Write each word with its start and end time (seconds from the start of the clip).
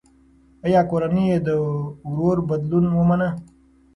ایا 0.65 0.81
کورنۍ 0.89 1.23
یې 1.31 1.37
د 1.47 1.49
ورور 2.11 2.37
بدلون 2.49 2.85
ومنه؟ 2.93 3.29